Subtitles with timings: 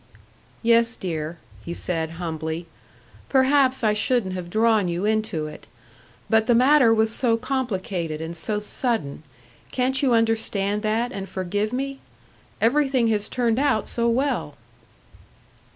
[0.63, 2.65] "Yes, dear," he said, humbly.
[3.29, 5.67] "Perhaps I shouldn't have drawn you into it.
[6.27, 9.21] But the matter was so complicated and so sudden.
[9.71, 11.99] Can't you understand that, and forgive me?
[12.59, 14.55] Everything has turned out so well!"